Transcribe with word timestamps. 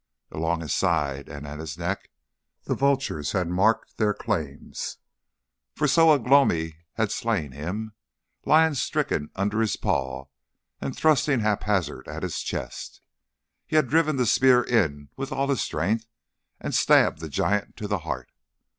Along 0.31 0.61
his 0.61 0.73
side 0.73 1.29
and 1.29 1.45
at 1.45 1.59
his 1.59 1.77
neck 1.77 2.09
the 2.63 2.73
vultures 2.73 3.33
had 3.33 3.47
marked 3.49 3.97
their 3.99 4.15
claims. 4.15 4.97
For 5.75 5.87
so 5.87 6.09
Ugh 6.09 6.27
lomi 6.27 6.77
had 6.93 7.11
slain 7.11 7.51
him, 7.51 7.93
lying 8.43 8.73
stricken 8.73 9.29
under 9.35 9.61
his 9.61 9.75
paw 9.77 10.25
and 10.79 10.97
thrusting 10.97 11.41
haphazard 11.41 12.07
at 12.07 12.23
his 12.23 12.39
chest. 12.41 13.01
He 13.67 13.75
had 13.75 13.89
driven 13.89 14.15
the 14.15 14.25
spear 14.25 14.63
in 14.63 15.09
with 15.17 15.31
all 15.31 15.47
his 15.47 15.61
strength 15.61 16.07
and 16.59 16.73
stabbed 16.73 17.19
the 17.19 17.29
giant 17.29 17.77
to 17.77 17.87
the 17.87 17.99
heart. 17.99 18.31